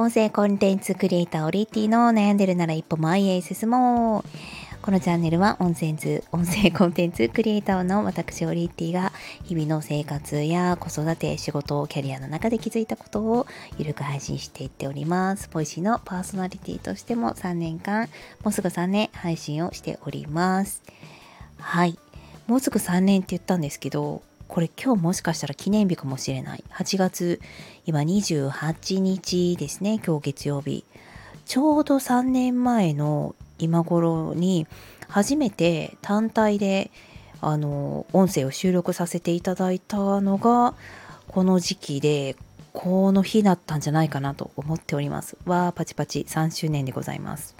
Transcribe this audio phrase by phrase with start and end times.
[0.00, 4.24] 音声コンテンツクリエイターオリティの悩んでるなら一歩前へ進もう。
[4.80, 9.12] このチャンネルは音声図、音声コンテンツクリエイターの私オリティが
[9.44, 13.46] 日々の生活や子育て、仕事、キャリアの中で気づいたことを
[13.76, 15.50] ゆるく配信していっております。
[15.52, 18.08] ボイシーのパーソナリティとしても3年間、
[18.42, 20.82] もうすぐ3年配信をしております。
[21.58, 21.98] はい。
[22.46, 26.64] もうすぐ3年って言ったんですけど、これ今日もしかしたら記念日かもしれない。
[26.72, 27.40] 8月、
[27.86, 30.84] 今28日ですね、今日月曜日。
[31.46, 34.66] ちょうど3年前の今頃に
[35.08, 36.90] 初めて単体で
[37.40, 40.74] あの音声を収録させていただいたのが
[41.28, 42.34] この時期で
[42.72, 45.36] この日だったんじゃないかなと思っております。
[45.44, 47.59] わーパチパチ3周年でございます。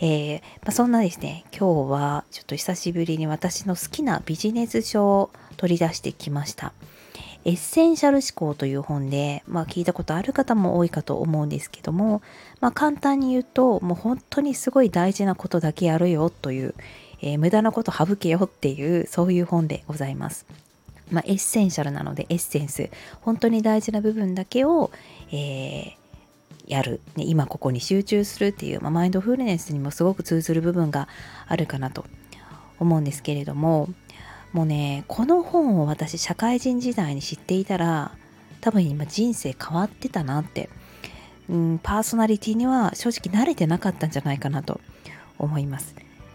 [0.00, 6.72] えー、まあ、そんなですね、今日はちょっと久しぶりに私の好きなビジネス書を取り出してきました。
[7.44, 12.20] エッセンシャル思考という本で、まあ、聞いたことある方も多いかと思うんですけども、
[12.60, 16.74] まあ、簡単に言うともう本当にすごい大事なことだけやるよという、
[17.22, 20.46] えー、無駄なこと省けよっていうそういう本でございます。
[21.10, 22.90] まあ、エッセンシャルなのでエッセンス
[23.22, 24.90] 本当に大事な部分だけを、
[25.32, 25.92] えー、
[26.68, 31.08] やる、ね、今ここに集中するっていう、まあ、マインドフルネスにもすごく通ずる部分が
[31.46, 32.04] あるかなと
[32.78, 33.88] 思うんですけれども
[34.52, 38.12] もうねこの本を私社会人時代に知っていたら
[38.60, 40.68] 多分今人生変わってたなって、
[41.48, 44.80] うん、パーソナリティには正直慣れてなかったんじゃないかなと
[45.38, 45.94] 思います。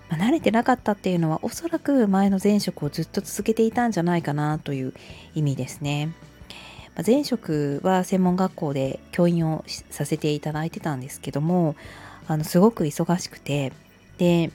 [0.09, 4.93] まあ、慣れてなかったっていうのはおそらく前の前職をずっと続けていたんじゃないかなという
[5.35, 6.13] 意味ですね。
[7.05, 11.75] 前職は専門学校で教員をさせていただいてたんですけども
[12.27, 13.73] あのすごく忙しくて
[14.17, 14.51] で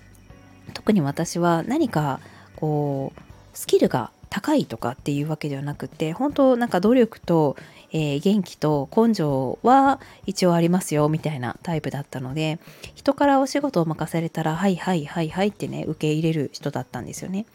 [0.74, 2.20] 特に私は何か
[2.56, 3.20] こう
[3.54, 7.56] スキルが高いとかっていうわけではなくて本当なんか努力と、
[7.92, 12.58] えー、元気と根性は一応ありますよみたいなタイプだったので
[12.94, 17.46] 人からお仕事を任されたらはいはいはいはいってね受け入れる人だったんですよね。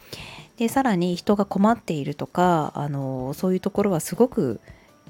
[0.56, 4.60] でさらに人が困っているとかあのそういうところはすごく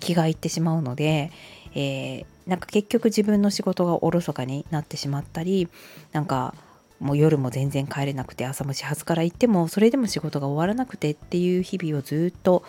[0.00, 1.30] 気がいってしまうので、
[1.74, 5.68] えー、なんか結局自分の仕事がおろそかになってしまったり
[6.12, 6.54] なんか
[7.00, 12.64] もう夜も全然帰れなくて朝も始発から行ってもそれでも仕事が終わらなくてっていう日々をずっと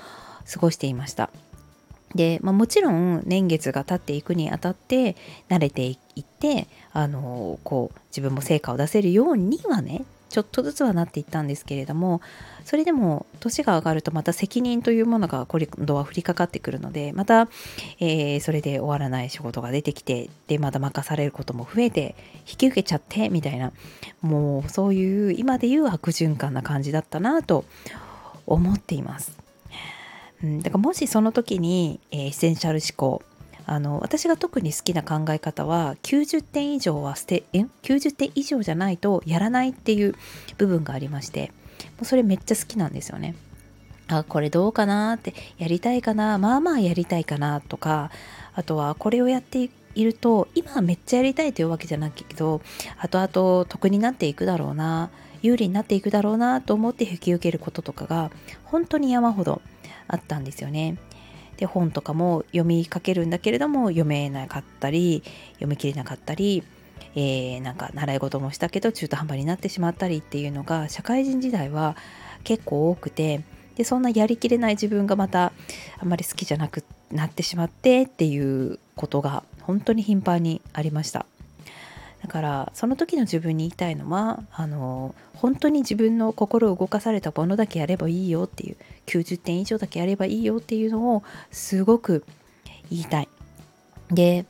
[0.52, 1.30] 過ごしていました。
[2.14, 5.16] で、まあ、もちろん年月が経っていくにあたって
[5.50, 12.22] 慣れていってあのこう自分も成果を出せるようにはねちょっとずつはなっていったんですけれども
[12.66, 17.48] それでも年が上がるとまた責任というものが今度は降りかかってくるのでまた、
[18.00, 22.16] えー、それで終わらない仕事が出てきてでまた任されることも増えて
[22.48, 23.72] 引き受けちゃってみたいな
[24.22, 27.66] もうそういう今でいう悪循環な感じだったなと
[28.46, 29.38] 思っています。
[30.44, 33.24] うん、だからもしその時に、え、エッセンシャル思考
[33.66, 40.16] あの私が特に好きな考え方は90点以上は捨てえ？90点以上じゃないとやらないっていう
[40.58, 41.52] 部分がありまして
[41.98, 43.36] もうそれめっちゃ好きなんですよね。
[44.08, 48.12] あこれどうかなってやりたいかなまあまあやりたいかなとか
[48.54, 52.62] あとはこれをやっていると今めっちゃやりたいというわけじゃないけど
[53.00, 55.10] 後々得になっていくだろうな
[55.42, 58.30] 有利になっていくだろうなと思って引き受けることとかが
[58.64, 59.62] 本当に山ほど
[60.08, 60.98] あったんですよね。
[61.58, 65.24] で本とかも読みかけるんだけれども読めなかったり
[65.54, 66.64] 読みきれなかったり、
[67.16, 71.96] えー、なんか習い事もしたけど中途半端になってしまったりっていうのが社会人時代は
[72.44, 73.42] 結構多くて
[73.76, 75.52] でそんなやりきれない自分がまた
[76.00, 81.26] あんまり好きじゃなくなってしまってっていうことが本当に頻繁にありました。
[82.26, 92.26] だからその時の自分に言いたいのはあの本当に自分の心を動かされたものだけやればいいよっていう90点以上だけやればいいよっていうのをすごく
[92.90, 93.30] 言いたい。
[94.10, 94.48] で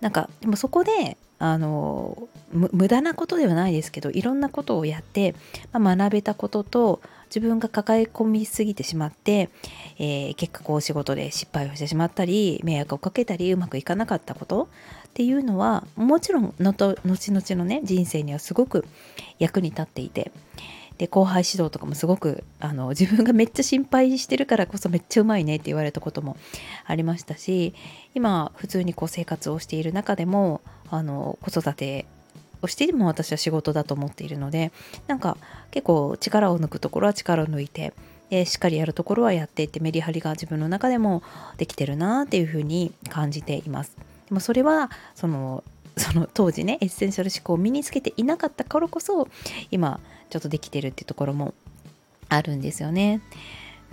[0.00, 5.34] なんかでもそこであの無駄なことではないですけどいろんなことをやって、
[5.72, 9.50] まあ、学べたことと自分が抱え込みすぎてしまって、
[9.98, 14.68] えー、結果こう仕事で失敗をしてしまったり迷惑をかけたりうまくいかなかったこと
[15.16, 18.84] っていうのはもちろんのと後々のね人生にはすごく
[19.38, 20.30] 役に立っていて
[20.98, 26.36] で後輩指導とかもすごくあの自分がめっちゃ心配してるからこそめっちゃうまいねって言われたことも
[26.84, 27.72] ありましたし
[28.14, 30.60] 今普通にこう生活をしている中でも
[30.90, 32.04] あの子育て
[32.60, 34.70] をしても私は仕事だと思っているので
[35.06, 35.38] なんか
[35.70, 37.94] 結構力を抜くところは力を抜いて
[38.28, 41.22] でしっかりやるところはやっていってメリハリが自分の中でも
[41.56, 43.96] できてるなっていうふうに感じています。
[44.28, 45.64] でもそれはその
[45.96, 49.28] その当時ねエッセンシャル思考を身につけていなかったからこそ
[49.70, 51.54] 今ちょっとできてるっていうところも
[52.28, 53.22] あるんですよね。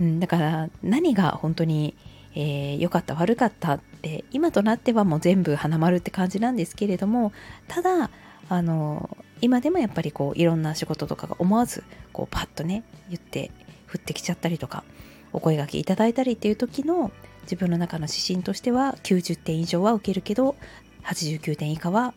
[0.00, 1.94] うん、だから何が本当に、
[2.34, 7.32] えー、かった悪かったって今となってはもう全部花丸って感じなんですけれども
[7.68, 8.10] ただ
[8.48, 13.50] あの今でもやっぱりこういろんな仕事とかが思わずこうパッとね言って
[13.88, 14.84] 降ってきちゃったりとか
[15.32, 17.10] お声がけいただいたりっていう時の
[17.44, 20.56] 自分の中の指針としては90点以上は受けるけど
[21.04, 22.14] 89点以下は、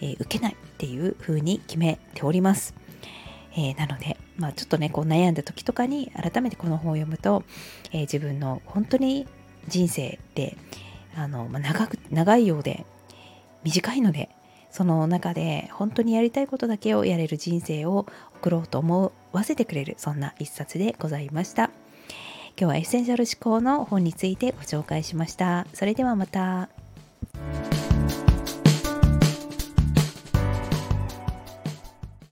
[0.00, 2.74] えー、受けないっていう風に決めております。
[3.56, 7.44] えー、なので、まあ、ちょっとねこう悩んだ時とかに改めてこの本を読むと、
[7.92, 9.26] えー、自分の本当に
[9.68, 10.56] 人生って
[11.16, 12.84] あの、まあ、長く長いようで
[13.62, 14.28] 短いので
[14.70, 18.06] その中で本当にやりたいことだけをやれる人生を
[18.40, 21.70] 送ろうと思わせてくれるそんな一冊でございました。
[22.56, 25.66] 今日はエッセンシャル思考の本についてご紹介しました。
[25.74, 26.83] それではまた。